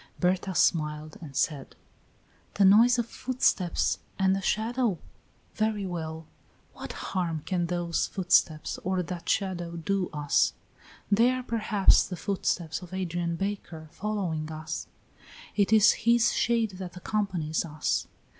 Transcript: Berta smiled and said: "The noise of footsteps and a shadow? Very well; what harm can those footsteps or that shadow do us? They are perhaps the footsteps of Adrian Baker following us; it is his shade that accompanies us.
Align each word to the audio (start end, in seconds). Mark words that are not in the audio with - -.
Berta 0.19 0.55
smiled 0.55 1.15
and 1.21 1.35
said: 1.35 1.75
"The 2.55 2.65
noise 2.65 2.97
of 2.97 3.05
footsteps 3.05 3.99
and 4.17 4.35
a 4.35 4.41
shadow? 4.41 4.97
Very 5.53 5.85
well; 5.85 6.25
what 6.73 6.91
harm 7.13 7.43
can 7.45 7.67
those 7.67 8.07
footsteps 8.07 8.79
or 8.79 9.03
that 9.03 9.29
shadow 9.29 9.75
do 9.77 10.09
us? 10.11 10.53
They 11.11 11.29
are 11.29 11.43
perhaps 11.43 12.01
the 12.03 12.15
footsteps 12.17 12.81
of 12.81 12.95
Adrian 12.95 13.35
Baker 13.35 13.89
following 13.91 14.51
us; 14.51 14.87
it 15.55 15.71
is 15.71 15.91
his 15.91 16.33
shade 16.33 16.71
that 16.79 16.97
accompanies 16.97 17.63
us. 17.63 18.07